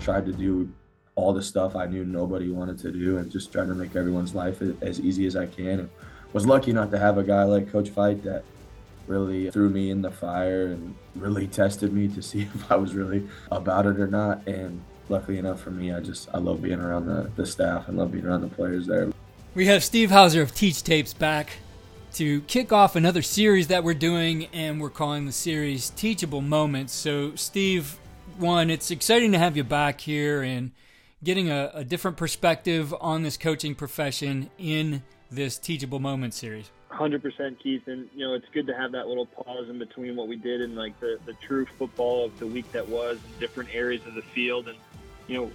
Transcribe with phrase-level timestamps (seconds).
[0.00, 0.72] tried to do
[1.14, 4.34] all the stuff I knew nobody wanted to do and just tried to make everyone's
[4.34, 5.80] life as easy as I can.
[5.80, 5.90] And
[6.32, 8.44] was lucky not to have a guy like Coach Veit that
[9.06, 12.94] really threw me in the fire and really tested me to see if I was
[12.94, 14.46] really about it or not.
[14.46, 17.98] And luckily enough for me, I just I love being around the, the staff and
[17.98, 19.10] love being around the players there.
[19.54, 21.56] We have Steve Hauser of Teach Tapes back
[22.14, 26.92] to kick off another series that we're doing, and we're calling the series Teachable Moments.
[26.92, 27.99] So, Steve,
[28.38, 30.72] one, it's exciting to have you back here and
[31.22, 36.70] getting a, a different perspective on this coaching profession in this Teachable Moments series.
[36.90, 40.28] 100% Keith and you know it's good to have that little pause in between what
[40.28, 44.04] we did and like the, the true football of the week that was different areas
[44.06, 44.68] of the field.
[44.68, 44.76] And
[45.28, 45.50] you know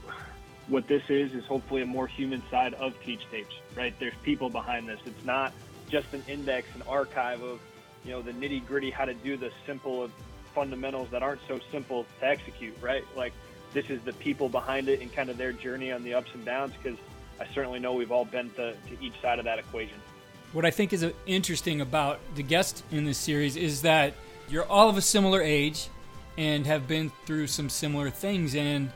[0.68, 3.94] what this is is hopefully a more human side of teach tapes right?
[4.00, 5.00] There's people behind this.
[5.06, 5.54] It's not
[5.90, 7.60] just an index an archive of
[8.04, 10.12] you know the nitty gritty how to do the simple of
[10.56, 13.34] fundamentals that aren't so simple to execute right like
[13.74, 16.44] this is the people behind it and kind of their journey on the ups and
[16.46, 16.98] downs because
[17.40, 20.00] i certainly know we've all been to, to each side of that equation
[20.56, 24.14] what I think is uh, interesting about the guest in this series is that
[24.48, 25.90] you're all of a similar age
[26.38, 28.90] and have been through some similar things and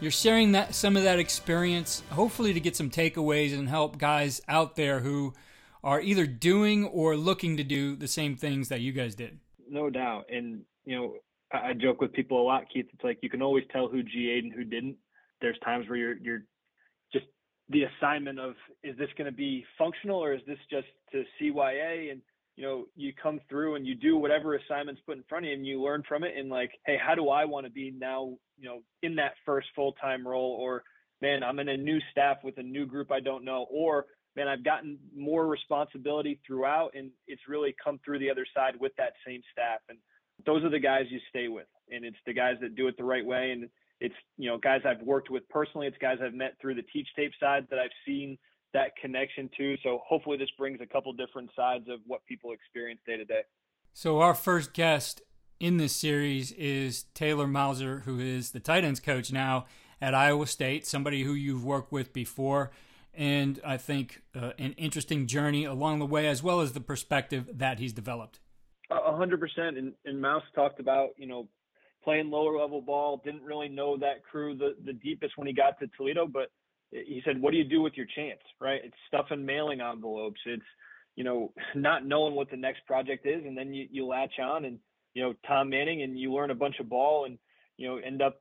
[0.00, 4.40] you're sharing that some of that experience hopefully to get some takeaways and help guys
[4.48, 5.34] out there who
[5.84, 9.38] are either doing or looking to do the same things that you guys did.
[9.68, 10.30] No doubt.
[10.32, 11.14] And you know,
[11.52, 12.86] I joke with people a lot, Keith.
[12.92, 14.96] It's like you can always tell who GA'd and who didn't.
[15.40, 16.44] There's times where you're you're
[17.12, 17.26] just
[17.68, 22.10] the assignment of is this going to be functional or is this just to CYA
[22.10, 22.22] and
[22.56, 25.56] you know you come through and you do whatever assignments put in front of you
[25.56, 28.34] and you learn from it and like hey how do I want to be now
[28.58, 30.84] you know in that first full-time role or
[31.20, 34.48] man I'm in a new staff with a new group I don't know or man
[34.48, 39.12] I've gotten more responsibility throughout and it's really come through the other side with that
[39.26, 39.98] same staff and
[40.46, 43.04] those are the guys you stay with and it's the guys that do it the
[43.04, 43.68] right way and
[44.02, 45.86] it's you know guys I've worked with personally.
[45.86, 48.36] It's guys I've met through the teach tape side that I've seen
[48.74, 49.76] that connection to.
[49.82, 53.42] So hopefully this brings a couple different sides of what people experience day to day.
[53.92, 55.22] So our first guest
[55.60, 59.66] in this series is Taylor Mouser, who is the tight ends coach now
[60.00, 60.86] at Iowa State.
[60.86, 62.72] Somebody who you've worked with before.
[63.14, 67.48] And I think uh, an interesting journey along the way, as well as the perspective
[67.52, 68.40] that he's developed.
[69.12, 69.76] A hundred percent.
[69.76, 71.46] And, and Mouse talked about, you know,
[72.02, 73.20] playing lower level ball.
[73.22, 76.50] Didn't really know that crew the, the deepest when he got to Toledo, but
[76.90, 78.40] he said, "What do you do with your chance?
[78.58, 78.80] Right?
[78.82, 80.40] It's stuffing mailing envelopes.
[80.46, 80.62] It's
[81.14, 84.64] you know not knowing what the next project is, and then you you latch on
[84.64, 84.78] and
[85.14, 87.38] you know Tom Manning, and you learn a bunch of ball, and
[87.76, 88.40] you know end up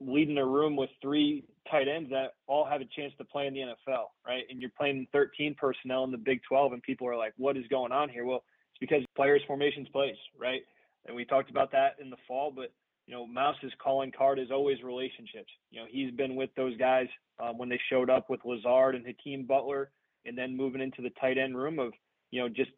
[0.00, 3.54] leading a room with three tight ends that all have a chance to play in
[3.54, 4.42] the NFL, right?
[4.50, 7.66] And you're playing 13 personnel in the Big 12, and people are like, "What is
[7.68, 8.44] going on here?" Well,
[8.82, 10.62] because players formations plays, right?
[11.06, 12.72] And we talked about that in the fall, but
[13.06, 15.50] you know, Mouse's calling card is always relationships.
[15.70, 17.06] You know, he's been with those guys
[17.40, 19.90] um, when they showed up with Lazard and Hakeem Butler,
[20.26, 21.92] and then moving into the tight end room of,
[22.32, 22.70] you know, just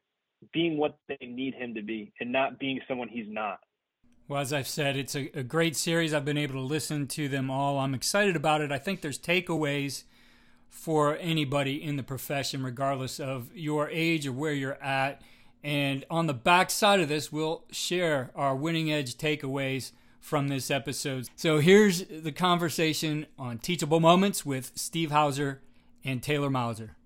[0.53, 3.60] being what they need him to be and not being someone he's not.
[4.28, 6.12] Well, as I've said, it's a, a great series.
[6.12, 7.78] I've been able to listen to them all.
[7.78, 8.72] I'm excited about it.
[8.72, 10.04] I think there's takeaways
[10.69, 15.22] for anybody in the profession, regardless of your age or where you're at.
[15.65, 20.71] And on the back side of this, we'll share our winning edge takeaways from this
[20.71, 21.31] episode.
[21.37, 25.63] So here's the conversation on teachable moments with Steve Hauser
[26.05, 26.97] and Taylor Mouser.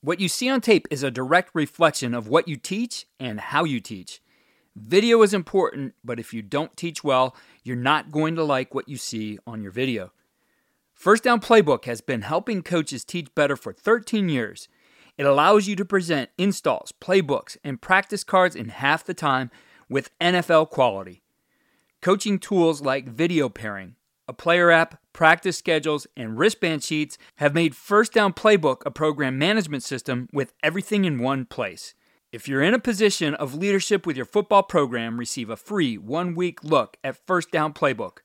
[0.00, 3.64] What you see on tape is a direct reflection of what you teach and how
[3.64, 4.22] you teach.
[4.74, 8.88] Video is important, but if you don't teach well, you're not going to like what
[8.88, 10.12] you see on your video.
[10.94, 14.68] First Down Playbook has been helping coaches teach better for 13 years.
[15.18, 19.50] It allows you to present installs, playbooks, and practice cards in half the time
[19.88, 21.22] with NFL quality.
[22.02, 23.96] Coaching tools like video pairing,
[24.28, 29.38] a player app, practice schedules, and wristband sheets have made First Down Playbook a program
[29.38, 31.94] management system with everything in one place.
[32.32, 36.34] If you're in a position of leadership with your football program, receive a free one
[36.34, 38.18] week look at First Down Playbook.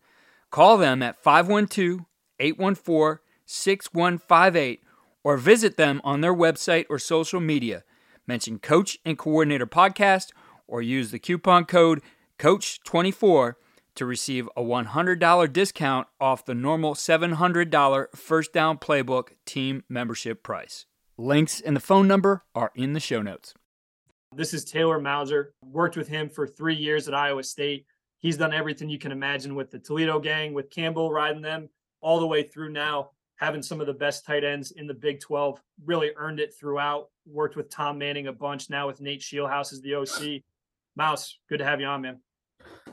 [0.49, 2.01] Call them at 512
[2.39, 4.83] 814 6158
[5.23, 7.83] or visit them on their website or social media.
[8.27, 10.31] Mention Coach and Coordinator Podcast
[10.67, 12.01] or use the coupon code
[12.39, 13.55] COACH24
[13.95, 20.85] to receive a $100 discount off the normal $700 First Down Playbook team membership price.
[21.17, 23.53] Links and the phone number are in the show notes.
[24.33, 25.53] This is Taylor Mouser.
[25.63, 27.85] Worked with him for three years at Iowa State.
[28.19, 31.69] He's done everything you can imagine with the Toledo gang, with Campbell riding them
[31.99, 35.19] all the way through now, having some of the best tight ends in the Big
[35.19, 35.59] 12.
[35.83, 37.09] Really earned it throughout.
[37.25, 40.43] Worked with Tom Manning a bunch now with Nate Scheelhaase as the OC.
[40.95, 42.19] Mouse, good to have you on, man.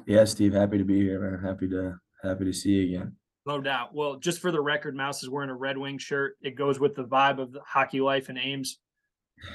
[0.06, 1.38] Yeah, Steve, happy to be here, man.
[1.44, 3.12] Happy to happy to see you again.
[3.46, 3.94] No doubt.
[3.94, 6.36] Well, just for the record, Mouse is wearing a Red Wing shirt.
[6.42, 8.78] It goes with the vibe of the hockey life in Ames.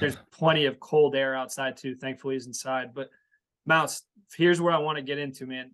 [0.00, 1.96] There's plenty of cold air outside too.
[1.96, 2.94] Thankfully, he's inside.
[2.94, 3.10] But
[3.66, 4.02] Mouse,
[4.36, 5.72] here's where I want to get into, man.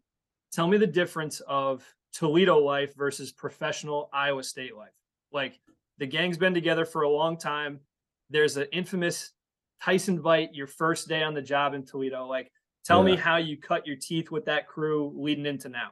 [0.52, 4.90] Tell me the difference of Toledo life versus professional Iowa State life.
[5.32, 5.59] Like
[5.99, 7.81] the gang's been together for a long time.
[8.31, 9.32] There's an infamous
[9.82, 12.27] Tyson bite your first day on the job in Toledo.
[12.27, 12.50] Like,
[12.85, 13.15] tell yeah.
[13.15, 15.91] me how you cut your teeth with that crew leading into now.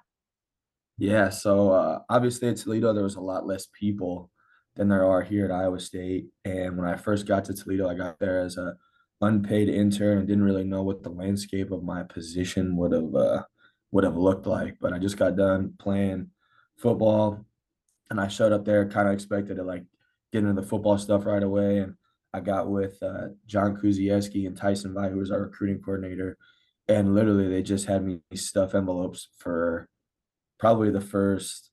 [0.99, 4.31] Yeah, so uh, obviously at Toledo there was a lot less people
[4.75, 6.26] than there are here at Iowa State.
[6.44, 8.75] And when I first got to Toledo, I got there as a
[9.20, 13.43] unpaid intern and didn't really know what the landscape of my position would have uh,
[13.90, 14.76] would have looked like.
[14.81, 16.31] But I just got done playing
[16.76, 17.44] football,
[18.10, 19.84] and I showed up there kind of expected to like
[20.32, 21.78] get into the football stuff right away.
[21.78, 21.94] And
[22.32, 26.37] I got with uh, John Kuzieski and Tyson Veit, who was our recruiting coordinator,
[26.88, 29.88] and literally they just had me stuff envelopes for
[30.58, 31.70] probably the first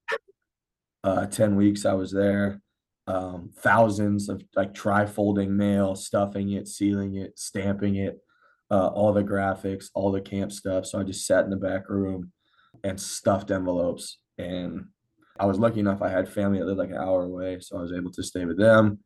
[1.03, 2.61] uh, 10 weeks I was there.
[3.07, 8.19] Um, thousands of like trifolding mail, stuffing it, sealing it, stamping it,
[8.71, 10.85] uh, all the graphics, all the camp stuff.
[10.85, 12.31] So I just sat in the back room
[12.83, 14.17] and stuffed envelopes.
[14.37, 14.85] And
[15.37, 17.59] I was lucky enough, I had family that lived like an hour away.
[17.59, 18.99] So I was able to stay with them,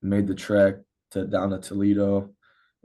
[0.00, 0.76] made the trek
[1.10, 2.30] to down to Toledo,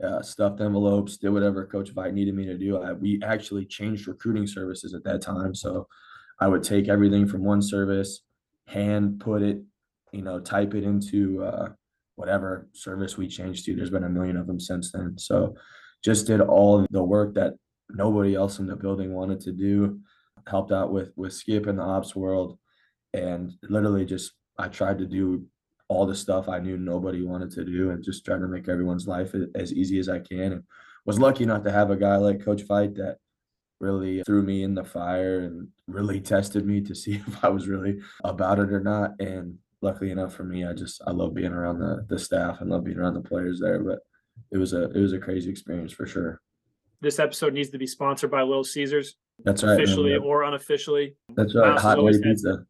[0.02, 2.80] uh, stuffed envelopes, did whatever Coach Veit needed me to do.
[2.80, 5.54] I, we actually changed recruiting services at that time.
[5.54, 5.86] So
[6.40, 8.22] I would take everything from one service,
[8.66, 9.62] hand put it,
[10.12, 11.70] you know, type it into uh,
[12.14, 13.74] whatever service we changed to.
[13.74, 15.18] There's been a million of them since then.
[15.18, 15.54] So
[16.04, 17.54] just did all the work that
[17.90, 20.00] nobody else in the building wanted to do.
[20.46, 22.58] Helped out with with Skip in the ops world,
[23.14, 25.44] and literally just I tried to do
[25.88, 29.08] all the stuff I knew nobody wanted to do, and just tried to make everyone's
[29.08, 30.52] life as easy as I can.
[30.52, 30.62] And
[31.06, 33.16] was lucky enough to have a guy like Coach Veit that
[33.80, 37.68] really threw me in the fire and really tested me to see if I was
[37.68, 39.12] really about it or not.
[39.18, 42.70] And luckily enough for me, I just I love being around the the staff and
[42.70, 43.82] love being around the players there.
[43.82, 44.00] But
[44.50, 46.40] it was a it was a crazy experience for sure.
[47.00, 49.16] This episode needs to be sponsored by Little Caesars.
[49.44, 49.80] That's right.
[49.80, 51.14] Officially or unofficially.
[51.36, 51.78] That's right.
[51.78, 52.66] Hot-N-Ready Pizza.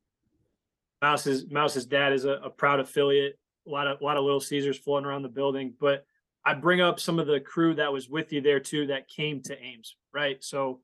[1.00, 3.38] Mouse's Mouse's dad is a, a proud affiliate.
[3.66, 6.04] A lot of a lot of Little Caesars floating around the building, but
[6.44, 9.42] I bring up some of the crew that was with you there too that came
[9.42, 10.42] to Ames, right?
[10.42, 10.80] So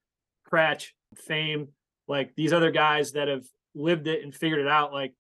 [0.51, 1.69] Kratch, Fame,
[2.07, 3.45] like these other guys that have
[3.75, 4.93] lived it and figured it out.
[4.93, 5.15] Like,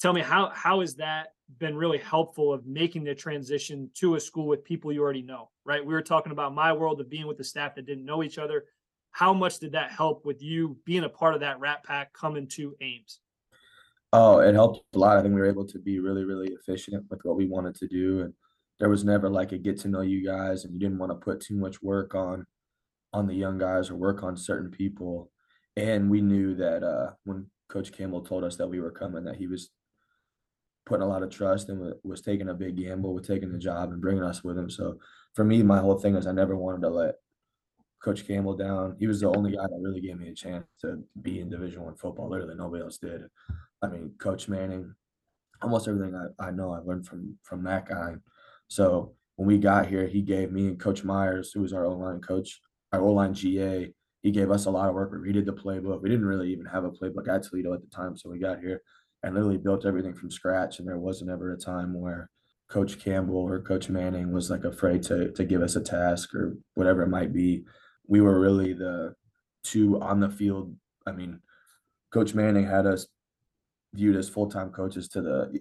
[0.00, 1.28] tell me how how has that
[1.58, 5.50] been really helpful of making the transition to a school with people you already know,
[5.64, 5.84] right?
[5.84, 8.38] We were talking about my world of being with the staff that didn't know each
[8.38, 8.64] other.
[9.10, 12.48] How much did that help with you being a part of that Rat Pack coming
[12.48, 13.20] to Ames?
[14.16, 15.16] Oh, it helped a lot.
[15.16, 17.88] I think we were able to be really, really efficient with what we wanted to
[17.88, 18.20] do.
[18.20, 18.32] And
[18.78, 21.16] there was never like a get to know you guys, and you didn't want to
[21.16, 22.46] put too much work on
[23.12, 25.32] on the young guys or work on certain people.
[25.76, 29.34] And we knew that uh, when Coach Campbell told us that we were coming, that
[29.34, 29.70] he was
[30.86, 33.90] putting a lot of trust and was taking a big gamble with taking the job
[33.90, 34.70] and bringing us with him.
[34.70, 35.00] So
[35.34, 37.16] for me, my whole thing is I never wanted to let
[38.00, 38.94] Coach Campbell down.
[39.00, 41.82] He was the only guy that really gave me a chance to be in Division
[41.82, 42.28] One football.
[42.28, 43.22] Literally, nobody else did.
[43.84, 44.94] I mean, Coach Manning,
[45.62, 48.14] almost everything I, I know I learned from from that guy.
[48.68, 51.92] So when we got here, he gave me and Coach Myers, who was our O
[51.92, 52.60] line coach,
[52.92, 53.92] our O line GA.
[54.22, 55.12] He gave us a lot of work.
[55.12, 56.00] We redid the playbook.
[56.00, 58.60] We didn't really even have a playbook at Toledo at the time, so we got
[58.60, 58.80] here
[59.22, 60.78] and literally built everything from scratch.
[60.78, 62.30] And there wasn't ever a time where
[62.68, 66.56] Coach Campbell or Coach Manning was like afraid to to give us a task or
[66.74, 67.64] whatever it might be.
[68.06, 69.14] We were really the
[69.62, 70.74] two on the field.
[71.06, 71.40] I mean,
[72.12, 73.06] Coach Manning had us
[73.94, 75.60] viewed as full time coaches to the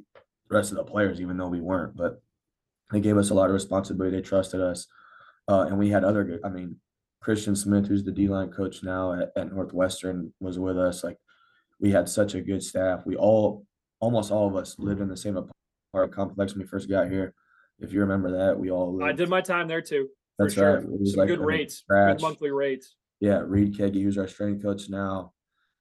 [0.50, 1.96] rest of the players, even though we weren't.
[1.96, 2.22] But
[2.92, 4.18] they gave us a lot of responsibility.
[4.18, 4.88] They trusted us,
[5.48, 6.42] uh, and we had other good.
[6.44, 6.78] I mean,
[7.22, 11.04] Christian Smith, who's the D line coach now at, at Northwestern, was with us.
[11.04, 11.18] Like
[11.80, 13.06] we had such a good staff.
[13.06, 13.66] We all,
[14.00, 17.34] almost all of us, lived in the same apartment complex when we first got here.
[17.80, 18.96] If you remember that, we all.
[18.96, 19.10] Lived.
[19.10, 20.10] I did my time there too.
[20.40, 20.82] That's sure.
[20.82, 20.84] right.
[21.06, 22.96] Some like good rates, good monthly rates.
[23.20, 25.34] Yeah, Reed Keggy, who's our strength coach now.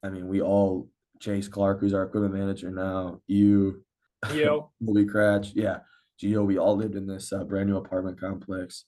[0.02, 0.88] I mean, we all
[1.22, 3.20] Chase Clark, who's our equipment manager now.
[3.26, 3.82] You,
[4.26, 5.78] Gio, Movie Kratch, yeah,
[6.20, 6.44] Gio.
[6.44, 8.84] We all lived in this uh, brand new apartment complex,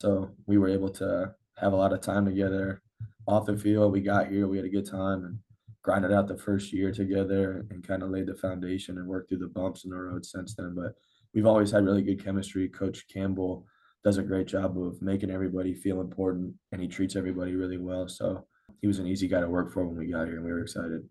[0.00, 2.82] so we were able to have a lot of time together
[3.26, 3.92] off the field.
[3.92, 5.38] We got here, we had a good time and
[5.82, 9.38] grinded out the first year together and kind of laid the foundation and worked through
[9.38, 10.74] the bumps in the road since then.
[10.76, 10.94] But
[11.34, 12.68] we've always had really good chemistry.
[12.68, 13.66] Coach Campbell
[14.04, 18.08] does a great job of making everybody feel important and he treats everybody really well.
[18.08, 18.46] So
[18.80, 20.62] he was an easy guy to work for when we got here and we were
[20.62, 21.02] excited.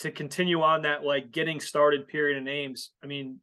[0.00, 3.40] To continue on that like getting started period in Ames, I mean,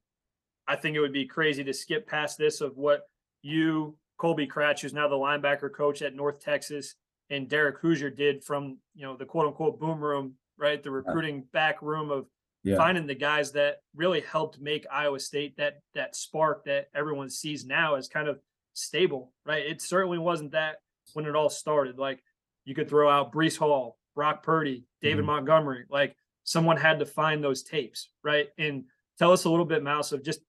[0.67, 3.01] I think it would be crazy to skip past this of what
[3.41, 6.95] you Colby Kratch, who's now the linebacker coach at North Texas,
[7.29, 10.81] and Derek Hoosier did from you know the quote unquote boom room, right?
[10.81, 12.27] The recruiting back room of
[12.63, 12.77] yeah.
[12.77, 17.65] finding the guys that really helped make Iowa State that that spark that everyone sees
[17.65, 18.39] now as kind of
[18.73, 19.65] stable, right?
[19.65, 20.77] It certainly wasn't that
[21.13, 21.97] when it all started.
[21.97, 22.23] Like
[22.65, 25.27] you could throw out Breece Hall, Brock Purdy, David mm-hmm.
[25.27, 25.85] Montgomery.
[25.89, 28.49] Like someone had to find those tapes, right?
[28.57, 28.85] And
[29.17, 30.41] tell us a little bit, Mouse, of just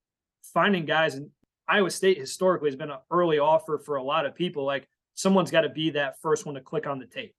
[0.42, 1.14] finding guys.
[1.14, 1.30] And
[1.68, 4.64] Iowa State historically has been an early offer for a lot of people.
[4.64, 7.34] Like someone's got to be that first one to click on the tape.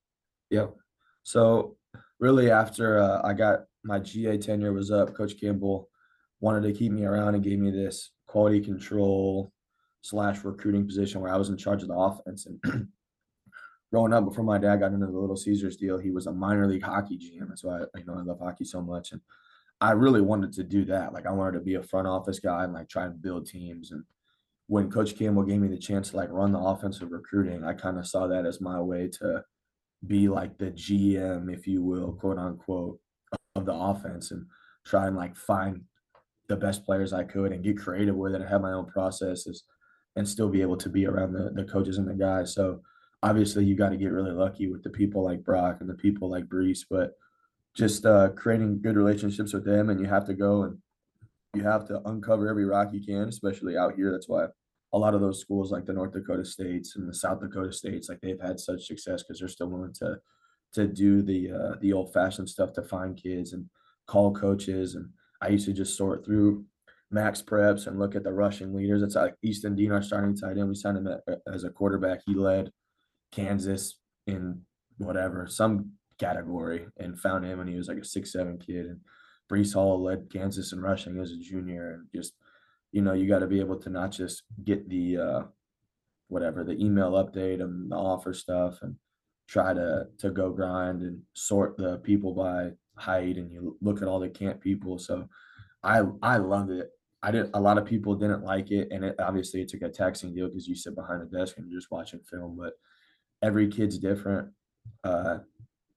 [0.50, 0.76] Yep.
[1.24, 1.78] So
[2.20, 5.90] really, after uh, I got my GA tenure was up, Coach Campbell
[6.40, 9.52] wanted to keep me around and gave me this quality control
[10.02, 12.46] slash recruiting position where I was in charge of the offense.
[12.46, 12.88] And
[13.92, 16.68] growing up, before my dad got into the Little Caesars deal, he was a minor
[16.68, 17.48] league hockey GM.
[17.48, 19.12] That's why I, you know I love hockey so much.
[19.12, 19.22] And
[19.82, 21.14] I really wanted to do that.
[21.14, 23.92] Like I wanted to be a front office guy and like try and build teams.
[23.92, 24.04] And
[24.68, 27.98] when Coach Campbell gave me the chance to like run the offensive recruiting, I kind
[28.00, 29.44] of saw that as my way to
[30.08, 33.00] be like the GM, if you will, quote unquote,
[33.56, 34.46] of the offense and
[34.86, 35.82] try and like find
[36.48, 39.64] the best players I could and get creative with it and have my own processes
[40.16, 42.54] and still be able to be around the, the coaches and the guys.
[42.54, 42.82] So
[43.26, 46.30] obviously you got to get really lucky with the people like Brock and the people
[46.30, 47.14] like Breece, but
[47.76, 50.78] just uh, creating good relationships with them and you have to go and
[51.56, 54.12] you have to uncover every rock you can, especially out here.
[54.12, 54.46] That's why
[54.94, 58.10] a lot of those schools like the North Dakota states and the South Dakota states,
[58.10, 60.20] like they've had such success because they're still willing to
[60.74, 63.66] to do the uh, the old fashioned stuff to find kids and
[64.06, 64.94] call coaches.
[64.94, 65.10] And
[65.42, 66.66] I used to just sort through
[67.14, 69.02] MaxPreps and look at the rushing leaders.
[69.02, 70.68] It's like Easton Dean, our starting tight end.
[70.68, 71.08] We signed him
[71.52, 72.20] as a quarterback.
[72.26, 72.72] He led
[73.32, 74.62] Kansas in
[74.98, 79.00] whatever some category and found him and he was like a six seven kid and
[79.52, 82.34] Breece Hall led Kansas in rushing as a junior and just
[82.96, 85.42] you know, you got to be able to not just get the uh,
[86.30, 88.96] whatever the email update and the offer stuff and
[89.50, 94.08] try to to go grind and sort the people by height and you look at
[94.08, 94.98] all the camp people.
[94.98, 95.28] So
[95.84, 96.90] I I loved it.
[97.22, 99.90] I didn't a lot of people didn't like it and it obviously it's like a
[99.90, 102.76] taxing deal because you sit behind a desk and you're just watching film, but
[103.46, 104.50] every kid's different.
[105.04, 105.40] Uh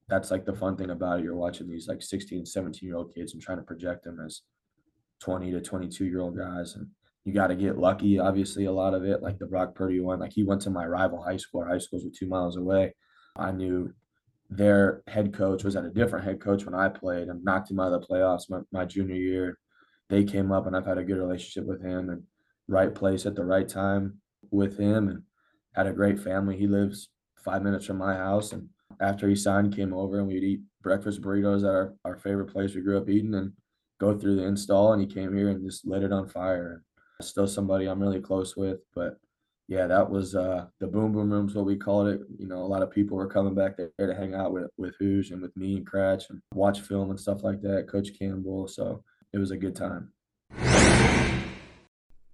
[0.09, 1.25] that's like the fun thing about it.
[1.25, 4.43] You're watching these like 16, 17 year old kids and trying to project them as
[5.21, 6.75] 20 to 22 year old guys.
[6.75, 6.87] And
[7.25, 8.19] you got to get lucky.
[8.19, 10.87] Obviously, a lot of it, like the Brock Purdy one, like he went to my
[10.87, 11.61] rival high school.
[11.61, 12.95] Our high schools were two miles away.
[13.37, 13.93] I knew
[14.51, 17.81] their head coach was at a different head coach when I played and knocked him
[17.81, 19.59] out of the playoffs my, my junior year.
[20.09, 22.23] They came up and I've had a good relationship with him and
[22.67, 25.23] right place at the right time with him and
[25.75, 26.57] had a great family.
[26.57, 27.11] He lives
[27.45, 28.53] five minutes from my house.
[28.53, 28.69] And
[29.01, 32.75] after he signed, came over and we'd eat breakfast burritos at our, our favorite place
[32.75, 33.53] we grew up eating and
[34.01, 36.83] go through the install and he came here and just lit it on fire.
[37.21, 39.19] Still somebody I'm really close with, but
[39.69, 42.21] yeah, that was uh, the boom boom rooms, what we called it.
[42.39, 44.95] You know, a lot of people were coming back there to hang out with with
[44.99, 47.89] Hooge and with me and Kratch and watch film and stuff like that.
[47.89, 49.05] Coach Campbell, so
[49.35, 50.11] it was a good time.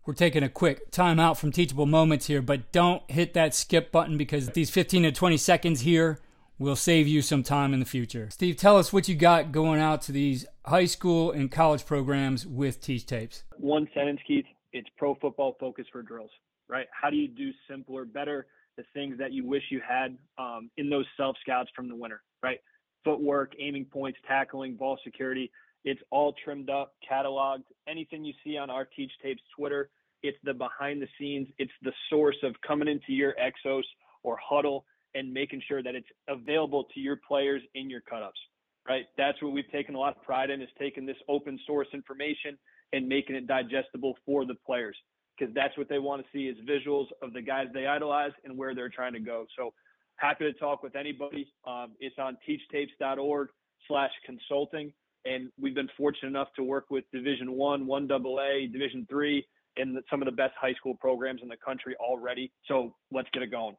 [0.06, 3.90] We're taking a quick time out from teachable moments here, but don't hit that skip
[3.90, 6.18] button because these 15 to 20 seconds here
[6.58, 8.28] will save you some time in the future.
[8.30, 12.46] Steve, tell us what you got going out to these high school and college programs
[12.46, 13.44] with Teach Tapes.
[13.56, 14.44] One sentence, Keith.
[14.74, 16.30] It's pro football focus for drills,
[16.68, 16.86] right?
[16.90, 18.46] How do you do simpler, better,
[18.76, 22.22] the things that you wish you had um, in those self scouts from the winter,
[22.42, 22.58] right?
[23.04, 25.50] Footwork, aiming points, tackling, ball security.
[25.84, 27.64] It's all trimmed up, cataloged.
[27.88, 29.90] Anything you see on our Teach Tapes Twitter,
[30.22, 31.48] it's the behind the scenes.
[31.58, 33.82] It's the source of coming into your XOS
[34.22, 34.82] or Hudl
[35.14, 38.40] and making sure that it's available to your players in your cutups,
[38.88, 39.04] right?
[39.16, 42.58] That's what we've taken a lot of pride in is taking this open source information
[42.92, 44.96] and making it digestible for the players
[45.38, 48.56] because that's what they want to see is visuals of the guys they idolize and
[48.56, 49.46] where they're trying to go.
[49.56, 49.72] So
[50.16, 51.52] happy to talk with anybody.
[51.66, 53.48] Um, it's on teachtapes.org
[53.88, 54.92] slash consulting.
[55.24, 59.98] And we've been fortunate enough to work with Division One, One AA, Division Three, and
[60.10, 62.52] some of the best high school programs in the country already.
[62.66, 63.76] So let's get it going.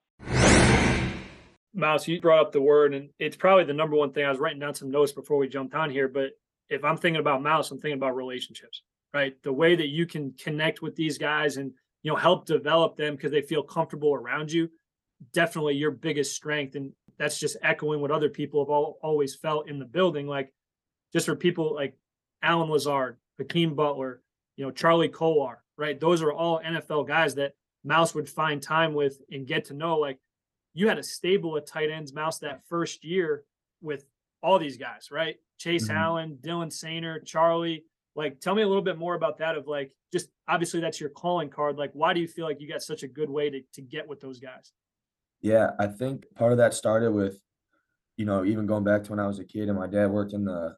[1.73, 4.25] Mouse, you brought up the word, and it's probably the number one thing.
[4.25, 6.31] I was writing down some notes before we jumped on here, but
[6.69, 8.81] if I'm thinking about Mouse, I'm thinking about relationships,
[9.13, 9.35] right?
[9.43, 13.15] The way that you can connect with these guys and you know help develop them
[13.15, 14.69] because they feel comfortable around you.
[15.33, 19.69] Definitely your biggest strength, and that's just echoing what other people have all, always felt
[19.69, 20.27] in the building.
[20.27, 20.53] Like
[21.15, 21.95] just for people like
[22.43, 24.22] Allen Lazard, Hakeem Butler,
[24.57, 25.98] you know Charlie Kolar, right?
[25.98, 27.53] Those are all NFL guys that
[27.86, 29.98] Mouse would find time with and get to know.
[29.98, 30.19] Like
[30.74, 33.45] you had a stable of tight ends mouse that first year
[33.81, 34.05] with
[34.43, 35.38] all these guys, right?
[35.57, 35.98] Chase mm-hmm.
[35.98, 37.86] Allen, Dylan Soehner, Charlie.
[38.13, 39.55] Like, tell me a little bit more about that.
[39.55, 41.77] Of like, just obviously that's your calling card.
[41.77, 44.05] Like, why do you feel like you got such a good way to to get
[44.05, 44.74] with those guys?
[45.41, 47.39] Yeah, I think part of that started with,
[48.17, 50.34] you know, even going back to when I was a kid and my dad worked
[50.34, 50.75] in the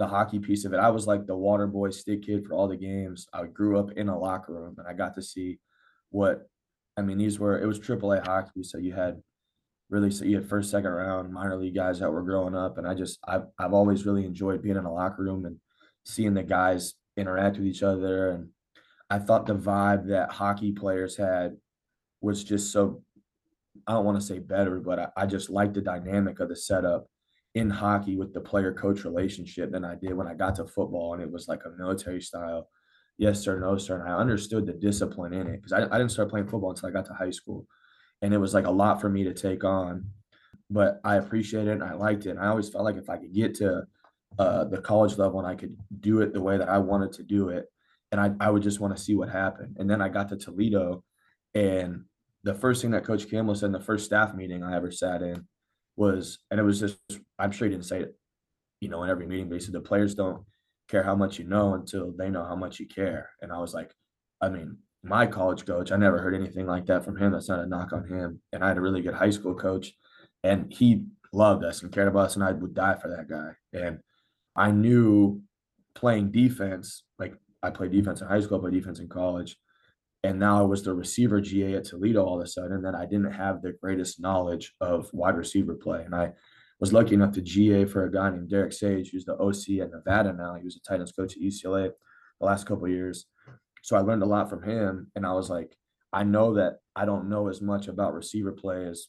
[0.00, 0.78] the hockey piece of it.
[0.78, 3.28] I was like the water boy stick kid for all the games.
[3.34, 5.58] I grew up in a locker room and I got to see
[6.08, 6.48] what
[6.96, 9.22] I mean, these were it was AAA hockey, so you had
[9.90, 12.88] really so you had first, second round minor league guys that were growing up, and
[12.88, 15.56] I just I've I've always really enjoyed being in a locker room and
[16.06, 18.48] seeing the guys interact with each other, and
[19.10, 21.58] I thought the vibe that hockey players had
[22.22, 23.02] was just so
[23.86, 26.56] I don't want to say better, but I, I just like the dynamic of the
[26.56, 27.06] setup
[27.54, 31.14] in hockey with the player coach relationship than I did when I got to football
[31.14, 32.68] and it was like a military style
[33.20, 34.00] yes sir, no sir.
[34.00, 36.88] And I understood the discipline in it because I, I didn't start playing football until
[36.88, 37.66] I got to high school.
[38.22, 40.06] And it was like a lot for me to take on.
[40.70, 42.30] But I appreciated it and I liked it.
[42.30, 43.82] And I always felt like if I could get to
[44.38, 47.22] uh, the college level and I could do it the way that I wanted to
[47.22, 47.66] do it,
[48.10, 49.76] and I, I would just want to see what happened.
[49.78, 51.04] And then I got to Toledo,
[51.54, 52.04] and
[52.42, 55.22] the first thing that Coach Campbell said in the first staff meeting I ever sat
[55.22, 55.46] in
[55.96, 56.98] was, and it was just,
[57.40, 58.14] I'm sure he didn't say it,
[58.80, 60.44] you know, in every meeting, but he said the players don't
[60.88, 63.30] care how much you know until they know how much you care.
[63.40, 63.92] And I was like,
[64.40, 67.32] I mean, my college coach, I never heard anything like that from him.
[67.32, 68.40] That's not a knock on him.
[68.52, 69.92] And I had a really good high school coach,
[70.44, 73.52] and he loved us and cared about us, and I would die for that guy.
[73.72, 74.00] And
[74.56, 75.42] I knew
[75.94, 79.56] playing defense, like I played defense in high school, I played defense in college.
[80.22, 83.06] And now I was the receiver GA at Toledo all of a sudden, that I
[83.06, 86.02] didn't have the greatest knowledge of wide receiver play.
[86.04, 86.32] And I
[86.80, 89.90] was lucky enough to GA for a guy named Derek Sage, who's the OC at
[89.90, 90.54] Nevada now.
[90.54, 91.90] He was a tight coach at UCLA
[92.40, 93.26] the last couple years.
[93.82, 95.10] So I learned a lot from him.
[95.14, 95.76] And I was like,
[96.12, 99.08] I know that I don't know as much about receiver play as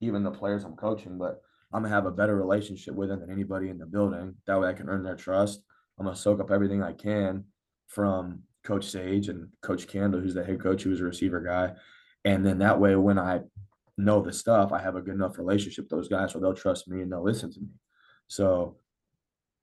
[0.00, 1.40] even the players I'm coaching, but
[1.72, 4.34] I'm gonna have a better relationship with them than anybody in the building.
[4.46, 5.62] That way I can earn their trust.
[5.98, 7.44] I'm gonna soak up everything I can
[7.88, 11.72] from Coach Sage and Coach Candle, who's the head coach, who was a receiver guy.
[12.24, 13.40] And then that way, when I
[13.98, 16.88] know the stuff, I have a good enough relationship with those guys where they'll trust
[16.88, 17.68] me and they'll listen to me.
[18.28, 18.76] So,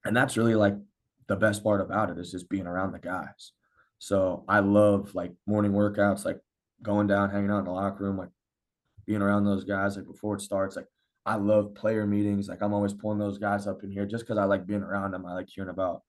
[0.06, 0.76] and that's really like
[1.28, 3.52] the best part about it is just being around the guys.
[4.00, 6.40] So I love like morning workouts, like
[6.82, 8.32] going down, hanging out in the locker room, like
[9.06, 10.76] being around those guys, like before it starts.
[10.76, 10.88] Like
[11.26, 12.50] I love player meetings.
[12.50, 15.12] Like I'm always pulling those guys up in here just because I like being around
[15.12, 15.26] them.
[15.26, 16.02] I like hearing about,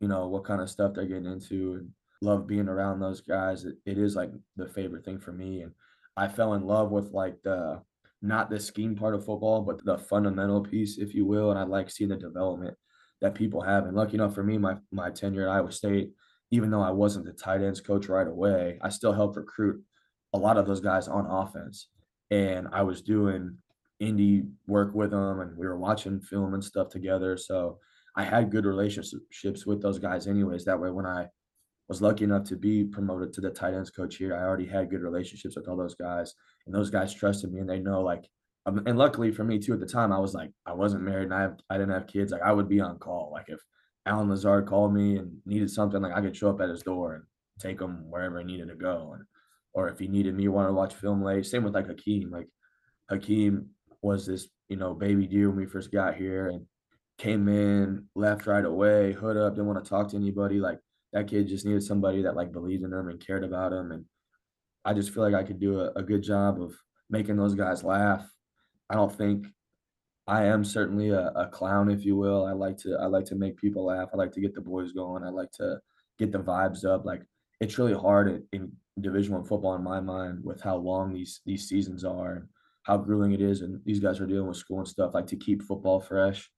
[0.00, 3.64] you know, what kind of stuff they're getting into and love being around those guys.
[3.64, 5.62] It, it is like the favorite thing for me.
[5.62, 5.72] And
[6.16, 7.82] I fell in love with like the
[8.22, 11.50] not the scheme part of football, but the fundamental piece, if you will.
[11.50, 12.76] And I like seeing the development
[13.20, 13.84] that people have.
[13.84, 16.12] And lucky enough for me, my my tenure at Iowa State,
[16.50, 19.82] even though I wasn't the tight ends coach right away, I still helped recruit
[20.32, 21.88] a lot of those guys on offense.
[22.30, 23.58] And I was doing
[24.02, 27.36] indie work with them and we were watching film and stuff together.
[27.36, 27.78] So
[28.14, 30.64] I had good relationships with those guys anyways.
[30.64, 31.28] That way when I
[31.88, 34.34] was lucky enough to be promoted to the tight ends coach here.
[34.34, 36.34] I already had good relationships with all those guys,
[36.66, 38.28] and those guys trusted me, and they know like.
[38.68, 41.30] Um, and luckily for me too, at the time I was like I wasn't married
[41.30, 42.32] and I I didn't have kids.
[42.32, 43.30] Like I would be on call.
[43.32, 43.60] Like if
[44.06, 47.14] Allen Lazard called me and needed something, like I could show up at his door
[47.14, 47.22] and
[47.60, 49.12] take him wherever he needed to go.
[49.14, 49.24] And
[49.72, 51.46] or if he needed me, wanted to watch film late.
[51.46, 52.32] Same with like Hakeem.
[52.32, 52.48] Like
[53.08, 53.66] Hakeem
[54.02, 56.66] was this you know baby deer when we first got here and
[57.18, 60.58] came in, left right away, hood up, didn't want to talk to anybody.
[60.58, 60.80] Like
[61.12, 63.92] that kid just needed somebody that like believed in them and cared about them.
[63.92, 64.04] And
[64.84, 66.74] I just feel like I could do a, a good job of
[67.10, 68.28] making those guys laugh.
[68.90, 69.46] I don't think
[70.26, 72.44] I am certainly a, a, clown, if you will.
[72.44, 74.08] I like to I like to make people laugh.
[74.12, 75.22] I like to get the boys going.
[75.22, 75.78] I like to
[76.18, 77.04] get the vibes up.
[77.04, 77.22] Like
[77.60, 81.40] it's really hard in, in Division One football in my mind with how long these
[81.46, 82.48] these seasons are and
[82.82, 83.62] how grueling it is.
[83.62, 85.14] And these guys are dealing with school and stuff.
[85.14, 86.50] Like to keep football fresh.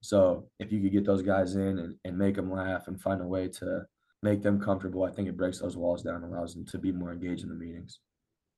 [0.00, 3.20] So if you could get those guys in and, and make them laugh and find
[3.20, 3.82] a way to
[4.22, 6.92] make them comfortable, I think it breaks those walls down and allows them to be
[6.92, 8.00] more engaged in the meetings.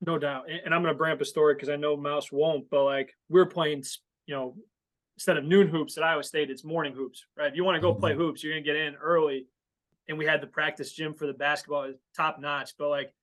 [0.01, 0.45] No doubt.
[0.49, 3.15] And I'm going to bring up a story because I know Mouse won't, but like
[3.29, 3.83] we're playing,
[4.25, 4.55] you know,
[5.15, 7.47] instead of noon hoops at Iowa State, it's morning hoops, right?
[7.47, 8.21] If you want to go play mm-hmm.
[8.21, 9.47] hoops, you're going to get in early.
[10.09, 12.71] And we had the practice gym for the basketball, top notch.
[12.77, 13.13] But like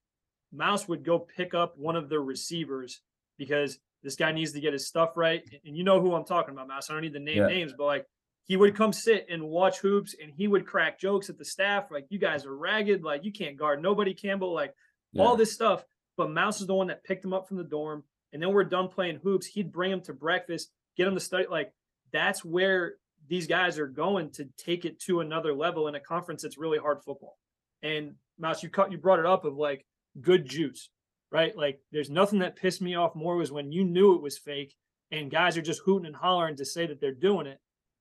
[0.52, 3.00] Mouse would go pick up one of the receivers
[3.36, 5.42] because this guy needs to get his stuff right.
[5.64, 6.88] And you know who I'm talking about, Mouse.
[6.88, 7.46] I don't need to name yeah.
[7.46, 8.06] names, but like
[8.48, 11.90] he would come sit and watch hoops and he would crack jokes at the staff
[11.90, 14.74] like you guys are ragged like you can't guard nobody campbell like
[15.12, 15.22] yeah.
[15.22, 15.84] all this stuff
[16.16, 18.64] but mouse is the one that picked him up from the dorm and then we're
[18.64, 21.72] done playing hoops he'd bring him to breakfast get him to study like
[22.12, 22.94] that's where
[23.28, 26.78] these guys are going to take it to another level in a conference that's really
[26.78, 27.36] hard football
[27.82, 29.84] and mouse you cut you brought it up of like
[30.20, 30.88] good juice
[31.30, 34.38] right like there's nothing that pissed me off more was when you knew it was
[34.38, 34.74] fake
[35.10, 37.58] and guys are just hooting and hollering to say that they're doing it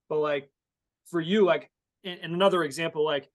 [0.10, 0.50] but like
[1.10, 1.70] for you, like
[2.04, 3.30] in, in another example, like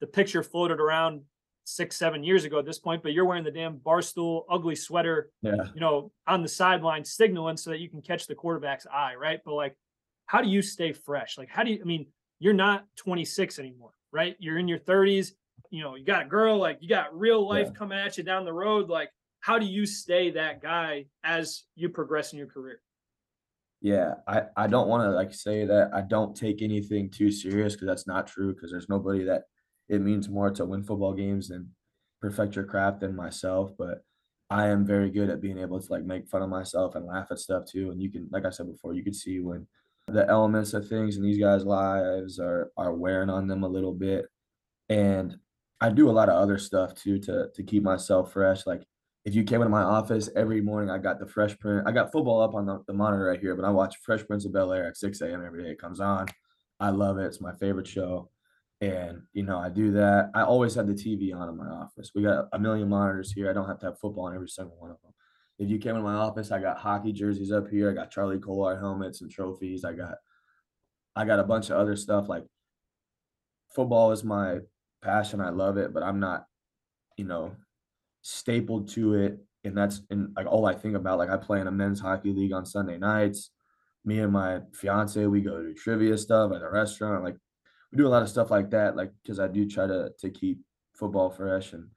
[0.00, 1.22] the picture floated around
[1.64, 5.30] six, seven years ago at this point, but you're wearing the damn barstool ugly sweater,
[5.42, 5.64] yeah.
[5.74, 9.40] you know, on the sideline signaling so that you can catch the quarterback's eye, right?
[9.44, 9.76] But like,
[10.26, 11.38] how do you stay fresh?
[11.38, 12.06] Like, how do you, I mean,
[12.40, 14.36] you're not 26 anymore, right?
[14.38, 15.32] You're in your 30s.
[15.70, 17.78] You know, you got a girl, like you got real life yeah.
[17.78, 18.88] coming at you down the road.
[18.88, 19.10] Like,
[19.42, 22.80] how do you stay that guy as you progress in your career?
[23.80, 27.74] Yeah, I, I don't want to like say that I don't take anything too serious
[27.74, 29.42] because that's not true because there's nobody that
[29.88, 31.66] it means more to win football games and
[32.20, 33.72] perfect your craft than myself.
[33.76, 34.04] But
[34.48, 37.26] I am very good at being able to like make fun of myself and laugh
[37.32, 37.90] at stuff too.
[37.90, 39.66] And you can, like I said before, you can see when
[40.06, 43.92] the elements of things in these guys' lives are are wearing on them a little
[43.92, 44.26] bit.
[44.88, 45.36] And
[45.80, 48.64] I do a lot of other stuff too to to keep myself fresh.
[48.64, 48.84] Like
[49.24, 51.84] if you came into my office every morning, I got the Fresh Prince.
[51.86, 54.44] I got football up on the, the monitor right here, but I watch Fresh Prince
[54.44, 55.44] of Bel Air at 6 a.m.
[55.46, 55.70] every day.
[55.70, 56.26] It comes on.
[56.80, 57.26] I love it.
[57.26, 58.30] It's my favorite show.
[58.80, 60.30] And, you know, I do that.
[60.34, 62.10] I always have the TV on in my office.
[62.16, 63.48] We got a million monitors here.
[63.48, 65.12] I don't have to have football on every single one of them.
[65.60, 67.92] If you came into my office, I got hockey jerseys up here.
[67.92, 69.84] I got Charlie Kolar helmets and trophies.
[69.84, 70.14] I got
[71.14, 72.44] I got a bunch of other stuff like
[73.74, 74.58] football is my
[75.02, 75.40] passion.
[75.40, 76.46] I love it, but I'm not,
[77.16, 77.52] you know,
[78.22, 79.38] stapled to it.
[79.64, 81.18] And that's and like all I think about.
[81.18, 83.50] Like I play in a men's hockey league on Sunday nights.
[84.04, 87.22] Me and my fiance, we go to trivia stuff at a restaurant.
[87.22, 87.36] Like
[87.92, 88.96] we do a lot of stuff like that.
[88.96, 90.60] Like because I do try to to keep
[90.94, 91.88] football fresh and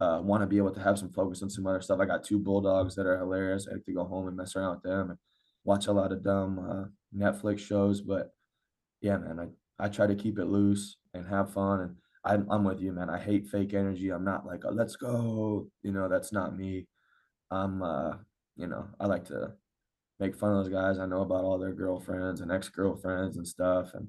[0.00, 2.00] uh, want to be able to have some focus on some other stuff.
[2.00, 3.68] I got two bulldogs that are hilarious.
[3.68, 5.18] I like to go home and mess around with them and
[5.62, 6.84] watch a lot of dumb uh,
[7.16, 8.00] Netflix shows.
[8.00, 8.32] But
[9.00, 12.64] yeah, man, I I try to keep it loose and have fun and I'm I'm
[12.64, 13.10] with you, man.
[13.10, 14.10] I hate fake energy.
[14.10, 15.68] I'm not like, let's go.
[15.82, 16.86] You know, that's not me.
[17.50, 18.14] I'm uh,
[18.56, 19.52] you know, I like to
[20.20, 20.98] make fun of those guys.
[20.98, 24.08] I know about all their girlfriends and ex-girlfriends and stuff and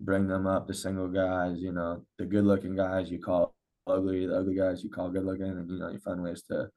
[0.00, 3.54] bring them up, the single guys, you know, the good looking guys you call
[3.86, 6.68] ugly, the ugly guys you call good looking, and you know, you find ways to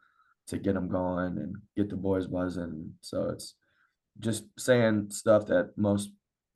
[0.48, 2.92] to get them going and get the boys buzzing.
[3.02, 3.54] So it's
[4.20, 6.10] just saying stuff that most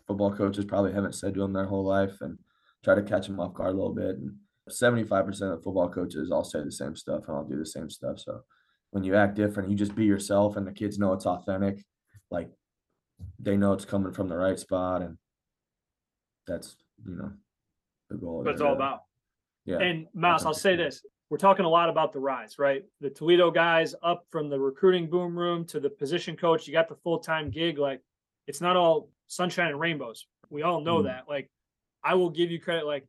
[0.08, 2.38] football coaches probably haven't said to them their whole life and
[2.84, 4.17] try to catch them off guard a little bit.
[4.17, 4.36] And
[4.69, 8.19] 75% of football coaches all say the same stuff and I'll do the same stuff.
[8.19, 8.41] So
[8.91, 11.84] when you act different, you just be yourself and the kids know it's authentic.
[12.32, 12.50] Like
[13.39, 15.02] they know it's coming from the right spot.
[15.02, 15.17] And
[16.48, 17.32] that's, you know,
[18.10, 18.43] the goal.
[18.43, 19.04] What it's all about.
[19.65, 19.80] Yeah.
[19.80, 21.06] And Mouse, I'll say this.
[21.30, 22.84] We're talking a lot about the rise, right?
[23.02, 26.67] The Toledo guys up from the recruiting boom room to the position coach.
[26.67, 27.80] You got the full time gig.
[27.80, 28.02] Like
[28.46, 30.28] it's not all sunshine and rainbows.
[30.50, 31.06] We all know mm.
[31.06, 31.24] that.
[31.28, 31.50] Like
[32.04, 32.86] I will give you credit.
[32.86, 33.06] Like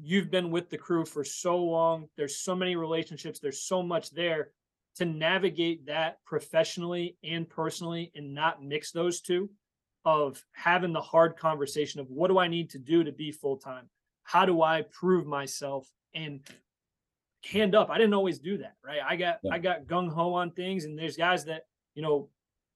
[0.00, 2.08] you've been with the crew for so long.
[2.16, 3.38] There's so many relationships.
[3.38, 4.50] There's so much there
[4.96, 9.50] to navigate that professionally and personally and not mix those two
[10.04, 13.56] of having the hard conversation of what do I need to do to be full
[13.56, 13.88] time?
[14.22, 15.88] How do I prove myself?
[16.14, 16.40] And
[17.44, 17.90] hand up.
[17.90, 19.00] I didn't always do that, right?
[19.06, 19.52] I got yeah.
[19.52, 21.62] I got gung ho on things, and there's guys that
[21.94, 22.28] you know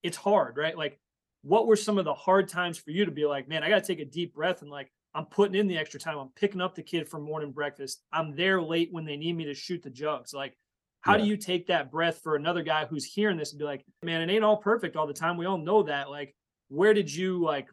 [0.03, 0.77] it's hard, right?
[0.77, 0.99] Like,
[1.43, 3.83] what were some of the hard times for you to be like, man, I got
[3.83, 6.17] to take a deep breath and like I'm putting in the extra time.
[6.17, 8.05] I'm picking up the kid for morning breakfast.
[8.13, 10.33] I'm there late when they need me to shoot the jugs.
[10.33, 10.57] Like,
[11.01, 11.25] how yeah.
[11.25, 14.23] do you take that breath for another guy who's hearing this and be like, man,
[14.23, 15.37] it ain't all perfect all the time.
[15.37, 16.09] We all know that.
[16.09, 16.37] Like,
[16.69, 17.67] where did you like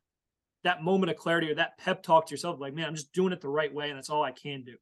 [0.63, 2.59] that moment of clarity or that pep talk to yourself?
[2.59, 4.77] Like, man, I'm just doing it the right way and that's all I can do.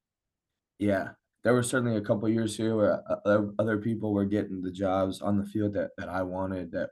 [0.79, 1.09] Yeah.
[1.43, 5.21] There were certainly a couple years here where uh, other people were getting the jobs
[5.21, 6.91] on the field that, that I wanted that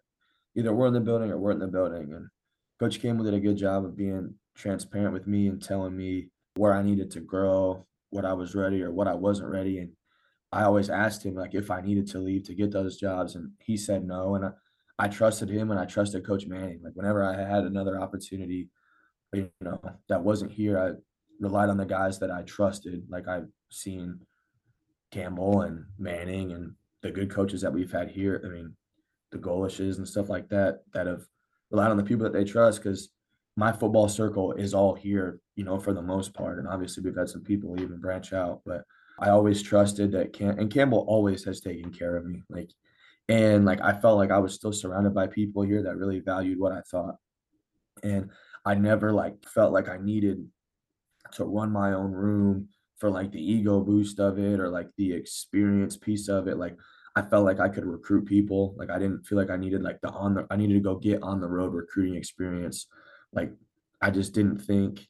[0.57, 2.11] either were in the building or weren't in the building.
[2.13, 2.27] And
[2.77, 6.73] Coach Campbell did a good job of being transparent with me and telling me where
[6.73, 9.79] I needed to grow, what I was ready or what I wasn't ready.
[9.79, 9.91] And
[10.51, 13.51] I always asked him like if I needed to leave to get those jobs, and
[13.59, 14.35] he said no.
[14.35, 14.51] And I,
[14.99, 16.81] I trusted him and I trusted Coach Manning.
[16.83, 18.69] Like whenever I had another opportunity,
[19.33, 20.91] you know, that wasn't here, I
[21.39, 23.03] relied on the guys that I trusted.
[23.09, 24.19] Like I've seen
[25.11, 28.41] Campbell and Manning and the good coaches that we've had here.
[28.45, 28.75] I mean,
[29.31, 31.23] the Golishes and stuff like that that have
[31.71, 33.09] relied on the people that they trust because
[33.55, 36.59] my football circle is all here, you know, for the most part.
[36.59, 38.83] And obviously, we've had some people even branch out, but
[39.19, 42.43] I always trusted that Cam and Campbell always has taken care of me.
[42.49, 42.71] Like,
[43.29, 46.59] and like I felt like I was still surrounded by people here that really valued
[46.59, 47.17] what I thought,
[48.03, 48.29] and
[48.65, 50.47] I never like felt like I needed
[51.33, 55.13] to run my own room for like the ego boost of it or like the
[55.13, 56.57] experience piece of it.
[56.57, 56.77] Like
[57.15, 58.75] I felt like I could recruit people.
[58.77, 60.95] Like I didn't feel like I needed like the on the I needed to go
[60.95, 62.87] get on the road recruiting experience
[63.33, 63.51] like
[64.01, 65.07] I just didn't think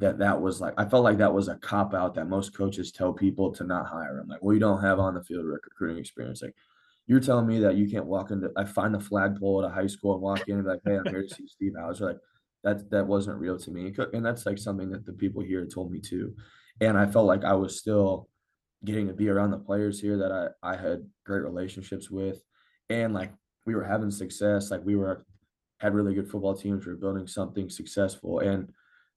[0.00, 2.92] that that was like I felt like that was a cop out that most coaches
[2.92, 4.28] tell people to not hire them.
[4.28, 6.42] Like, well, you don't have on the field recruiting experience.
[6.42, 6.54] Like,
[7.06, 9.86] you're telling me that you can't walk into I find the flagpole at a high
[9.86, 12.06] school and walk in and be like, hey, I'm here to see Steve Hauser.
[12.06, 12.18] Like,
[12.64, 15.90] that that wasn't real to me, and that's like something that the people here told
[15.90, 16.34] me too.
[16.80, 18.28] And I felt like I was still
[18.84, 22.42] getting to be around the players here that I I had great relationships with,
[22.90, 23.32] and like
[23.66, 24.70] we were having success.
[24.70, 25.24] Like we were
[25.78, 26.84] had really good football teams.
[26.84, 28.72] We were building something successful, and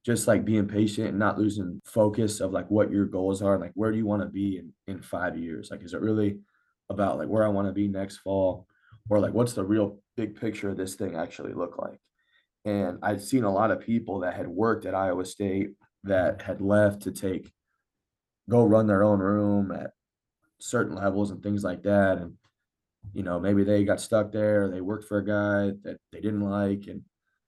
[0.06, 3.72] just like being patient and not losing focus of like what your goals are, like
[3.76, 5.70] where do you want to be in, in five years?
[5.70, 6.40] Like, is it really
[6.90, 8.68] about like where I want to be next fall?
[9.10, 12.00] Or like what's the real big picture of this thing actually look like?
[12.66, 15.72] And I'd seen a lot of people that had worked at Iowa State
[16.04, 17.52] that had left to take
[18.50, 19.92] go run their own room at
[20.60, 22.18] certain levels and things like that.
[22.18, 22.34] And
[23.14, 26.42] you know, maybe they got stuck there, they worked for a guy that they didn't
[26.42, 27.02] like, and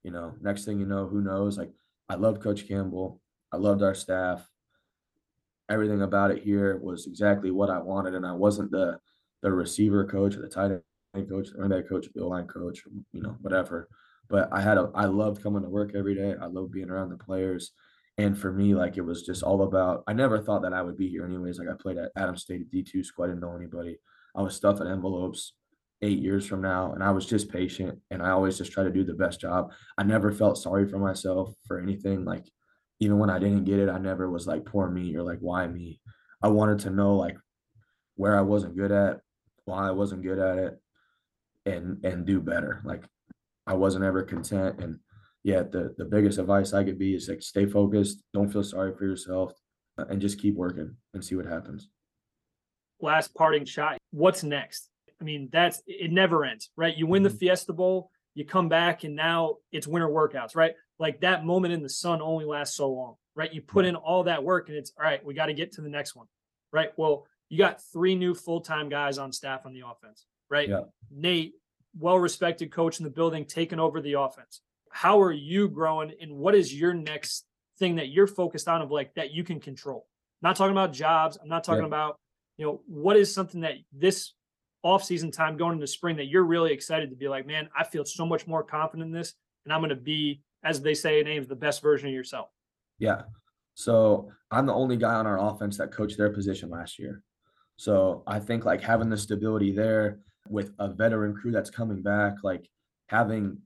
[0.03, 1.57] you know, next thing you know, who knows?
[1.57, 1.71] Like
[2.09, 3.21] I loved Coach Campbell.
[3.51, 4.47] I loved our staff.
[5.69, 8.99] Everything about it here was exactly what I wanted, and I wasn't the
[9.41, 10.71] the receiver coach or the tight
[11.15, 13.87] end coach, running back coach, the line coach, you know, whatever.
[14.29, 16.35] But I had a I loved coming to work every day.
[16.41, 17.71] I loved being around the players.
[18.17, 20.97] And for me, like it was just all about I never thought that I would
[20.97, 21.59] be here anyways.
[21.59, 23.97] Like I played at Adams State D2 squad, didn't know anybody.
[24.35, 25.53] I was stuffing envelopes
[26.03, 28.91] eight years from now and i was just patient and i always just try to
[28.91, 29.71] do the best job.
[29.97, 32.45] I never felt sorry for myself for anything like
[32.99, 35.65] even when i didn't get it i never was like poor me or like why
[35.67, 36.01] me?
[36.41, 37.37] I wanted to know like
[38.15, 39.21] where i wasn't good at
[39.65, 40.79] why i wasn't good at it
[41.65, 42.81] and and do better.
[42.83, 43.05] Like
[43.65, 44.99] i wasn't ever content and
[45.43, 48.93] yeah the the biggest advice i could be is like stay focused don't feel sorry
[48.93, 49.53] for yourself
[49.97, 51.89] and just keep working and see what happens
[53.03, 54.89] last parting shot what's next
[55.23, 56.95] I mean, that's it never ends, right?
[56.95, 57.37] You win the mm-hmm.
[57.37, 60.73] Fiesta Bowl, you come back, and now it's winter workouts, right?
[60.99, 63.53] Like that moment in the sun only lasts so long, right?
[63.53, 65.81] You put in all that work, and it's all right, we got to get to
[65.81, 66.27] the next one,
[66.73, 66.89] right?
[66.97, 70.67] Well, you got three new full time guys on staff on the offense, right?
[70.67, 70.81] Yeah.
[71.09, 71.53] Nate,
[71.97, 74.59] well respected coach in the building, taking over the offense.
[74.91, 77.45] How are you growing, and what is your next
[77.79, 80.05] thing that you're focused on of like that you can control?
[80.41, 81.37] I'm not talking about jobs.
[81.41, 81.87] I'm not talking yeah.
[81.87, 82.19] about
[82.57, 84.33] you know what is something that this
[84.83, 88.03] off-season time going into spring that you're really excited to be like, man, I feel
[88.05, 91.47] so much more confident in this, and I'm going to be, as they say in
[91.47, 92.49] the best version of yourself.
[92.99, 93.23] Yeah.
[93.75, 97.23] So I'm the only guy on our offense that coached their position last year.
[97.77, 102.35] So I think like having the stability there with a veteran crew that's coming back,
[102.43, 102.69] like
[103.07, 103.57] having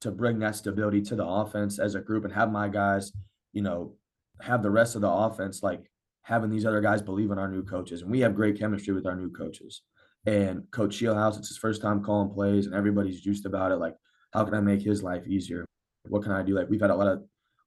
[0.00, 3.12] to bring that stability to the offense as a group and have my guys,
[3.52, 3.96] you know,
[4.40, 5.90] have the rest of the offense like
[6.22, 8.02] having these other guys believe in our new coaches.
[8.02, 9.82] And we have great chemistry with our new coaches.
[10.26, 13.76] And Coach Scheelhaase, it's his first time calling plays, and everybody's juiced about it.
[13.76, 13.94] Like,
[14.32, 15.64] how can I make his life easier?
[16.08, 16.54] What can I do?
[16.54, 17.22] Like, we've had a lot of,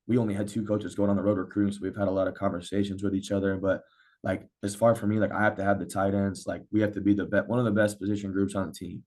[0.08, 2.28] we only had two coaches going on the road recruiting, so we've had a lot
[2.28, 3.58] of conversations with each other.
[3.58, 3.82] But
[4.24, 6.46] like, as far for me, like, I have to have the tight ends.
[6.46, 8.74] Like, we have to be the best, one of the best position groups on the
[8.74, 9.04] team.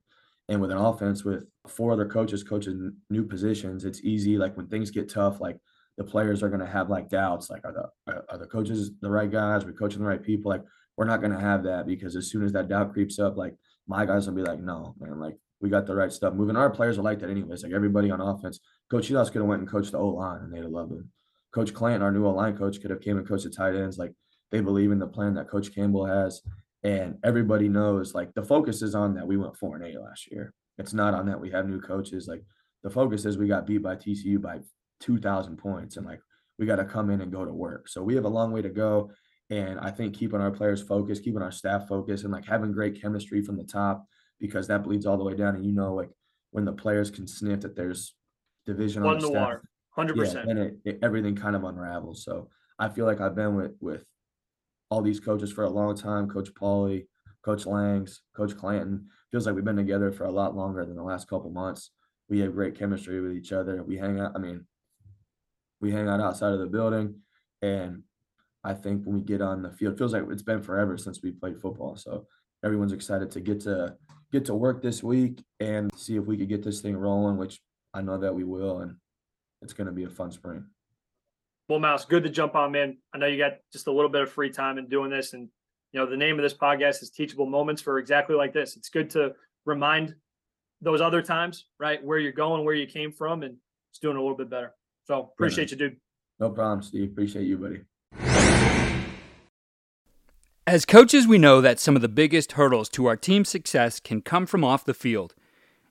[0.48, 4.38] And with an offense with four other coaches coaching new positions, it's easy.
[4.38, 5.58] Like when things get tough, like
[5.96, 7.50] the players are going to have like doubts.
[7.50, 9.64] Like, are the are the coaches the right guys?
[9.64, 10.50] Are we coaching the right people?
[10.50, 10.62] Like
[10.96, 13.54] we're not going to have that because as soon as that doubt creeps up, like
[13.86, 16.56] my guys will be like, no, man, like we got the right stuff moving.
[16.56, 17.62] Our players are like that anyways.
[17.62, 20.52] Like everybody on offense, Coach Scheelhaase could have went and coached the O line and
[20.52, 21.10] they'd have loved him.
[21.52, 23.96] Coach Clanton, our new O line coach, could have came and coached the tight ends.
[23.96, 24.12] Like
[24.50, 26.42] they believe in the plan that Coach Campbell has,
[26.82, 28.14] and everybody knows.
[28.14, 30.52] Like the focus is on that we went four and eight last year.
[30.78, 32.28] It's not on that we have new coaches.
[32.28, 32.42] Like
[32.82, 34.60] the focus is we got beat by TCU by
[35.00, 36.20] two thousand points, and like
[36.58, 37.88] we got to come in and go to work.
[37.88, 39.10] So we have a long way to go.
[39.48, 43.00] And I think keeping our players focused, keeping our staff focused, and like having great
[43.00, 44.04] chemistry from the top
[44.40, 45.54] because that bleeds all the way down.
[45.54, 46.10] And you know, like
[46.50, 48.14] when the players can sniff that there's
[48.64, 49.58] division on the, staff,
[49.90, 52.24] hundred yeah, percent, and it, it, everything kind of unravels.
[52.24, 54.04] So I feel like I've been with with
[54.90, 56.28] all these coaches for a long time.
[56.28, 57.06] Coach Pauly,
[57.44, 59.06] Coach Langs, Coach Clanton.
[59.30, 61.90] Feels like we've been together for a lot longer than the last couple months.
[62.28, 63.82] We have great chemistry with each other.
[63.82, 64.32] We hang out.
[64.34, 64.66] I mean,
[65.86, 67.14] we hang out outside of the building,
[67.62, 68.02] and
[68.64, 71.30] I think when we get on the field, feels like it's been forever since we
[71.30, 71.94] played football.
[71.96, 72.26] So
[72.64, 73.94] everyone's excited to get to
[74.32, 77.60] get to work this week and see if we could get this thing rolling, which
[77.94, 78.96] I know that we will, and
[79.62, 80.64] it's going to be a fun spring.
[81.68, 82.98] Well, Mouse, good to jump on, man.
[83.14, 85.48] I know you got just a little bit of free time in doing this, and
[85.92, 88.76] you know the name of this podcast is Teachable Moments for exactly like this.
[88.76, 90.16] It's good to remind
[90.80, 93.56] those other times, right, where you're going, where you came from, and
[93.92, 94.74] it's doing a little bit better.
[95.06, 95.96] So appreciate yeah, you, dude.
[96.40, 97.10] No problem, Steve.
[97.10, 97.82] Appreciate you, buddy.
[100.66, 104.20] As coaches, we know that some of the biggest hurdles to our team's success can
[104.20, 105.34] come from off the field.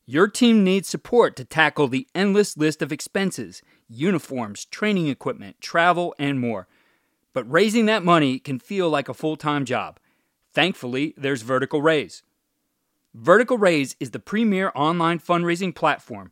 [0.06, 6.14] Your team needs support to tackle the endless list of expenses uniforms, training equipment, travel,
[6.20, 6.68] and more.
[7.34, 10.00] But raising that money can feel like a full time job.
[10.54, 12.24] Thankfully, there's Vertical Raise.
[13.14, 16.32] Vertical Raise is the premier online fundraising platform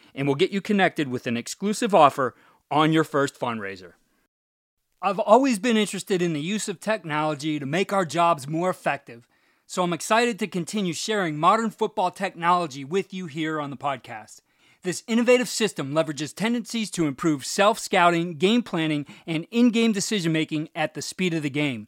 [0.15, 2.35] and we'll get you connected with an exclusive offer
[2.69, 3.93] on your first fundraiser.
[5.01, 9.27] I've always been interested in the use of technology to make our jobs more effective,
[9.65, 14.41] so I'm excited to continue sharing modern football technology with you here on the podcast.
[14.83, 20.31] This innovative system leverages tendencies to improve self scouting, game planning, and in game decision
[20.31, 21.87] making at the speed of the game.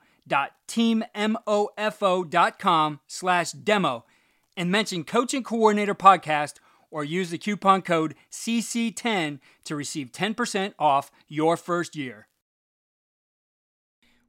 [0.27, 4.05] www.teammofo.com slash demo
[4.55, 6.55] and mention Coach and Coordinator Podcast
[6.89, 12.27] or use the coupon code CC10 to receive 10% off your first year.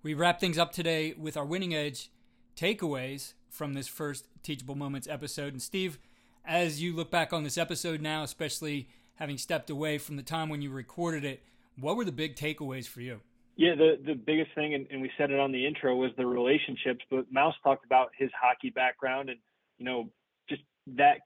[0.03, 2.11] We wrap things up today with our winning edge
[2.57, 5.53] takeaways from this first Teachable Moments episode.
[5.53, 5.99] And Steve,
[6.45, 10.49] as you look back on this episode now, especially having stepped away from the time
[10.49, 11.43] when you recorded it,
[11.79, 13.21] what were the big takeaways for you?
[13.57, 16.27] Yeah, the the biggest thing, and, and we said it on the intro, was the
[16.27, 17.05] relationships.
[17.11, 19.39] But Mouse talked about his hockey background, and
[19.79, 20.11] you know,
[20.49, 20.63] just
[20.97, 21.19] that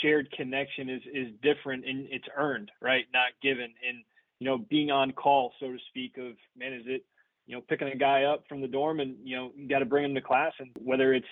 [0.00, 3.04] shared connection is is different and it's earned, right?
[3.12, 3.72] Not given.
[3.86, 4.04] And
[4.38, 7.04] you know, being on call, so to speak, of man, is it
[7.46, 9.84] you know picking a guy up from the dorm and you know you got to
[9.84, 11.26] bring him to class, and whether it's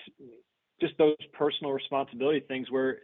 [0.81, 2.99] just those personal responsibility things where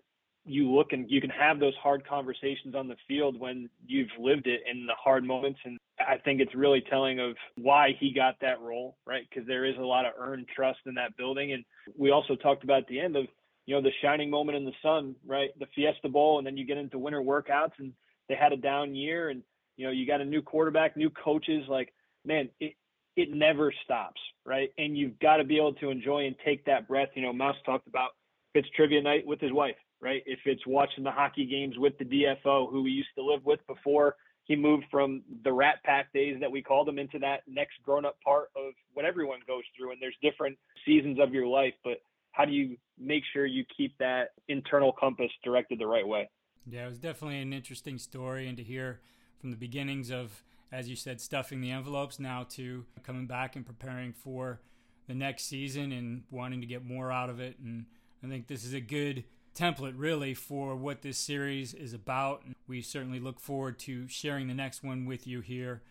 [0.50, 4.48] you look and you can have those hard conversations on the field when you've lived
[4.48, 8.36] it in the hard moments and I think it's really telling of why he got
[8.42, 9.28] that role, right?
[9.30, 11.52] Because there is a lot of earned trust in that building.
[11.52, 11.66] And
[11.98, 13.26] we also talked about at the end of,
[13.66, 15.50] you know, the shining moment in the sun, right?
[15.60, 17.94] The Fiesta Bowl, and then you get into winter workouts and
[18.28, 19.44] they had a down year and,
[19.78, 21.66] you know, you got a new quarterback, new coaches.
[21.68, 21.94] Like,
[22.26, 22.76] man, it,
[23.16, 24.72] it never stops, right?
[24.78, 27.10] And you've got to be able to enjoy and take that breath.
[27.16, 28.12] You know, Mouse talked about
[28.54, 30.24] if it's trivia night with his wife, right?
[30.26, 33.60] If it's watching the hockey games with the DFO who we used to live with
[33.68, 37.76] before he moved from the rat pack days that we called him into that next
[37.84, 39.92] grown up part of what everyone goes through.
[39.92, 43.96] And there's different seasons of your life, but how do you make sure you keep
[44.00, 46.30] that internal compass directed the right way?
[46.66, 49.02] Yeah, it was definitely an interesting story, and to hear
[49.40, 53.66] from the beginnings of, as you said, stuffing the envelopes now to coming back and
[53.66, 54.62] preparing for
[55.08, 57.58] the next season and wanting to get more out of it.
[57.60, 57.86] And
[58.24, 59.24] I think this is a good
[59.56, 62.44] template really for what this series is about.
[62.68, 65.82] We certainly look forward to sharing the next one with you here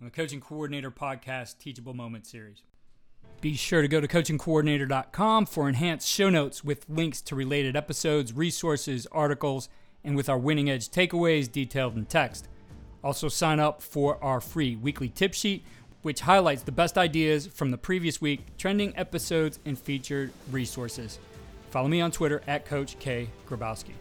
[0.00, 2.62] on the Coach and Coordinator Podcast Teachable Moment series.
[3.40, 8.32] Be sure to go to coachandcoordinator.com for enhanced show notes with links to related episodes,
[8.32, 9.68] resources, articles,
[10.04, 12.48] and with our winning edge takeaways detailed in text.
[13.02, 15.64] Also, sign up for our free weekly tip sheet,
[16.02, 21.18] which highlights the best ideas from the previous week, trending episodes, and featured resources.
[21.70, 23.28] Follow me on Twitter at Coach K.
[23.48, 23.92] Grabowski.